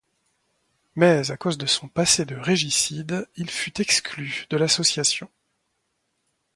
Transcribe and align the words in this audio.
Mais 0.95 1.29
à 1.29 1.37
cause 1.37 1.59
de 1.59 1.67
son 1.67 1.87
passé 1.87 2.25
de 2.25 2.33
régicide, 2.35 3.27
il 3.35 3.51
fut 3.51 3.79
exclu 3.81 4.47
de 4.49 4.57
l'association. 4.57 5.29